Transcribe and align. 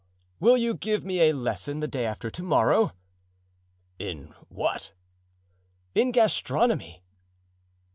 "Will 0.39 0.57
you 0.57 0.73
give 0.73 1.05
me 1.05 1.19
a 1.19 1.31
lesson 1.33 1.79
the 1.79 1.87
day 1.87 2.07
after 2.07 2.31
to 2.31 2.41
morrow?" 2.41 2.93
"In 3.99 4.33
what?" 4.49 4.93
"In 5.93 6.11
gastronomy?" 6.11 7.03